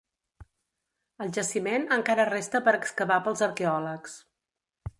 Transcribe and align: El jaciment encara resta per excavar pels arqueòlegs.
El 1.25 1.29
jaciment 1.37 1.85
encara 1.97 2.27
resta 2.31 2.63
per 2.69 2.75
excavar 2.79 3.19
pels 3.27 3.45
arqueòlegs. 3.49 4.17